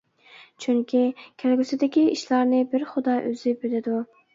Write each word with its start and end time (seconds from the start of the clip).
چۈنكى، 0.65 1.01
كەلگۈسىدىكى 1.45 2.07
ئىشلارنى 2.17 2.67
بىر 2.77 2.91
خۇدا 2.97 3.23
ئۆزى 3.23 3.61
بىلىدۇ. 3.65 4.07